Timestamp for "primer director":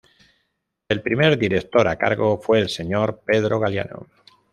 1.03-1.87